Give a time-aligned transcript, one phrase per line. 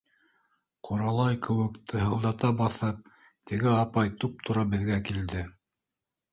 [0.87, 3.13] Ҡоралай кеүек тыһылдата баҫып,
[3.53, 5.49] теге апай туп-тура беҙгә килде.